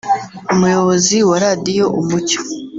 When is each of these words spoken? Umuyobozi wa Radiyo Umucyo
Umuyobozi 0.53 1.17
wa 1.29 1.37
Radiyo 1.43 1.85
Umucyo 1.99 2.39